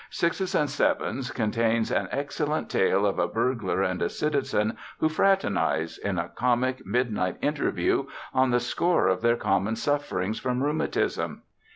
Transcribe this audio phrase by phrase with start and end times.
[0.09, 5.99] "Sixes and Sevens" contains an excellent tale of a burglar and a citizen who fraternize,
[5.99, 11.43] in a comic midnight interview, on the score of their common sufferings from rheumatism.